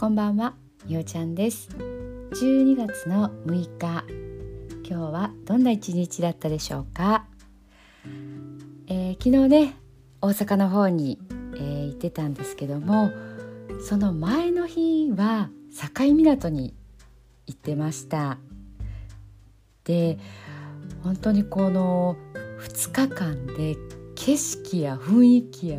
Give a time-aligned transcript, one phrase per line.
[0.00, 0.54] こんばんは、
[0.86, 1.68] みおちゃんです。
[2.32, 4.02] 12月の6日
[4.82, 7.26] 今日はどんな一日だったでしょうか、
[8.86, 9.76] えー、昨日ね
[10.22, 11.18] 大阪の方に、
[11.54, 13.10] えー、行ってたんですけども
[13.86, 16.72] その前の日は境港に
[17.46, 18.38] 行ってました。
[19.84, 20.18] で
[21.02, 22.16] 本当にこの
[22.58, 23.76] 2日間で
[24.14, 25.78] 景色や雰囲気や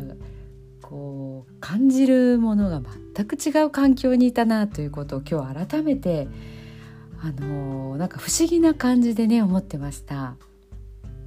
[0.80, 2.82] こう感じるものが
[3.14, 6.28] 全く違う環境にいたなということを今日改めて
[7.22, 10.36] あのなんか不思議な感じでね思ってました。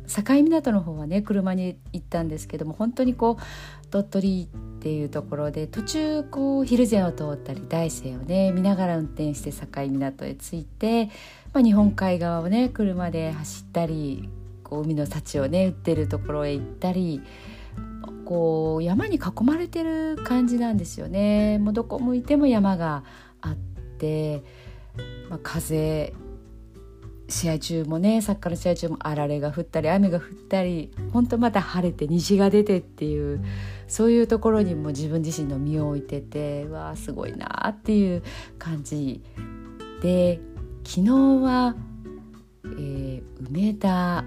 [0.07, 11.07] 境港の方はね車に行ったんですけども本当にこう鳥取っていうところで途中こう蒜山を通ったり大山をね見ながら運転して境港へ着いて、
[11.53, 14.29] まあ、日本海側をね車で走ったり
[14.63, 17.21] こう海の幸をね売ってるところへ行ったり
[18.25, 23.03] こう山に囲まれてる感じなんですよねもうどこ向いても山が
[23.41, 24.43] あって、
[25.29, 26.13] まあ、風
[27.27, 33.43] 試合中もねサッカーの試合中もあられが降ったり雨が降ったり本当また晴れて虹が出てっていう
[33.87, 38.23] そういうところにも自分自身の身を置いててわあすごいなっていう
[38.59, 39.23] 感じ
[40.01, 40.39] で
[40.83, 41.11] 昨日
[41.43, 41.75] は、
[42.63, 44.23] えー、梅田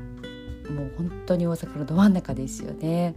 [0.71, 3.15] もう本当に大阪のど真ん中ですよね。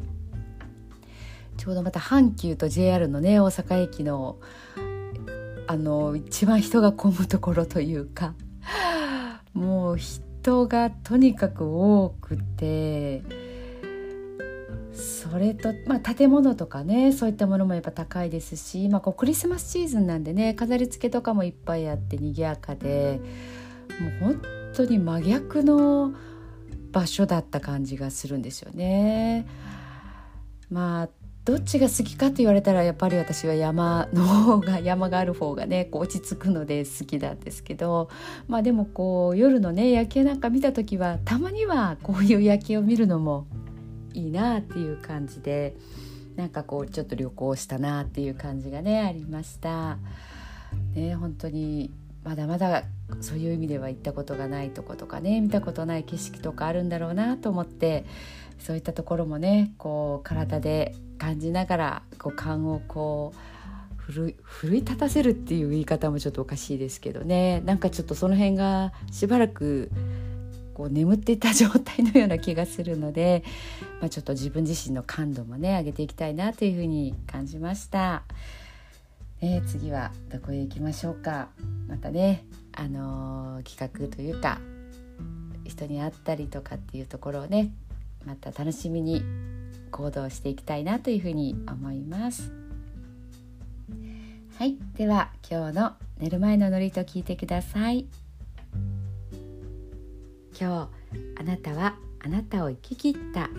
[1.57, 4.38] ちょうどまた阪急と JR のね大阪駅の
[5.67, 8.33] あの一番人が混むところというか
[9.53, 13.21] もう人がとにかく多くて
[14.93, 23.21] それと、まあ、建物とかねそういったものもやっぱ高いですし、まあ、こうクリスマスシーズンなんでね飾り付けとかもいっぱいあって賑やかで
[24.19, 24.41] もう本
[24.73, 26.13] 当に真逆の
[26.91, 29.47] 場所だった感じがするんですよね。
[30.69, 31.09] まあ
[31.44, 38.10] どっちが好きかと言われたらやっぱり私は山の方が 山がある方がねこう落ち着くので好きなんですけど
[38.48, 43.48] まあでもこう夜のね夜景なんか見た時はたまにはこういう夜景を見るのも
[44.14, 45.76] いいなっていう感じで
[46.36, 49.98] なんかこうちょっと旅行したなっていう感じがねありました。
[50.94, 51.92] ね本当に
[52.23, 52.83] まだまだ
[53.20, 58.05] そういう意味では行ったことがないとことかね見たことない景色とかあるんだろうなと思って
[58.60, 63.52] そういったところもねこう体で感じながらこう勘をこう
[64.08, 69.89] 奮い立たせるっていう言い方もちょっとおかしいですけどねなんかちょっとその辺がしばらく
[70.73, 73.44] こう眠っていた状態のような気がするので、
[74.00, 78.23] まあ、ちょっと自分自身の感度もね上げていきたいなというふうに感じました。
[79.44, 81.50] えー、次はどこへ行きましょうか
[81.91, 84.59] またね、あのー、企画というか
[85.65, 87.73] 人に会ったりとかっていうところをね
[88.25, 89.21] また楽しみに
[89.91, 92.53] 行動していきたいなというふうに思います。
[94.57, 98.05] はいでは今日の寝る前のノリと聞いてください。
[100.58, 103.49] 今日あなたはあなたを生き切った。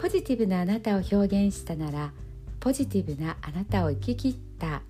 [0.00, 2.12] ポジティブなあなたを表現したなら
[2.58, 4.80] ポジティブなあなたを生き切った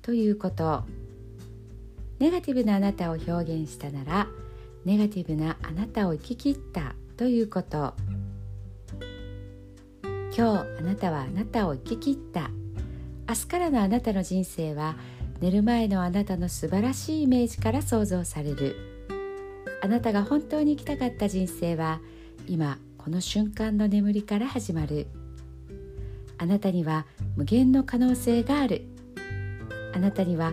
[0.00, 0.84] ということ。
[2.18, 4.26] ネガティブなあなたを表現したなら
[4.84, 7.94] ネガティブなあなたを生き切ったということ。
[10.36, 12.50] 今日あなたはあなたを生き切った。
[13.28, 14.96] 明日からのあなたの人生は
[15.40, 18.76] 寝る前のあなたの素晴らしいイメージから想像される。
[19.82, 22.00] あなたが本当に生きたかった人生は
[22.48, 25.06] 今この瞬間の眠りから始まる。
[26.38, 27.04] あなたには
[27.36, 28.84] 無限の可能性がある。
[29.92, 30.52] あなたには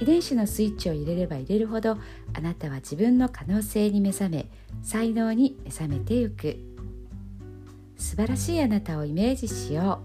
[0.00, 1.96] 遺伝子のスイッチを入れれば入れるほど
[2.34, 4.46] あなたは自分の可能性に目覚め
[4.82, 6.56] 才能に目覚めてゆく。
[7.96, 10.00] 素晴らしいあなたをイメージしよ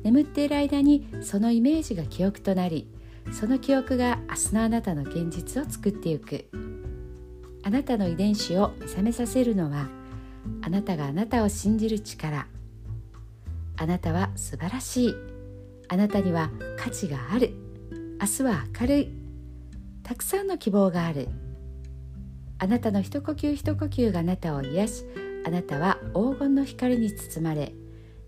[0.00, 0.04] う。
[0.04, 2.88] 眠っている間にそのイメージが記憶となり
[3.32, 6.48] その記憶が明日のあなたの現実を作ってゆく。
[7.62, 9.88] あなたの遺伝子を目覚めさせるのは
[10.62, 12.46] あなたがあなたを信じる力。
[13.76, 15.14] あなたは素晴らしい。
[15.88, 17.63] あなたには価値がある。
[18.24, 19.10] 明日は明るい。
[20.02, 21.28] たくさんの希望がある。
[22.56, 25.04] あなたの一呼吸一呼吸があなたを癒し
[25.46, 27.74] あなたは黄金の光に包まれ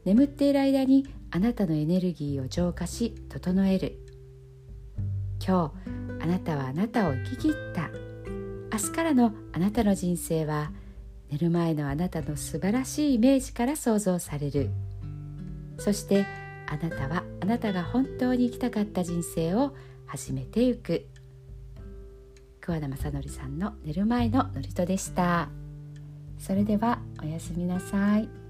[0.04, 3.98] 眠っている間にあなたのエネルギーを浄化し整える。
[5.42, 5.72] 今
[6.20, 7.88] 日あなたはあなたを生き切った。
[8.70, 10.72] 明日からのあなたの人生は
[11.30, 14.68] 寝る前のあなたの素晴らしいイメージから想像される。
[15.78, 16.26] そして
[16.66, 19.74] あなたはあなたが本当に生きたかった人生を
[20.06, 21.06] 始めてゆく
[22.60, 25.48] 桑田正則さんの寝る前の祝詞でした
[26.38, 28.45] それではおやすみなさい。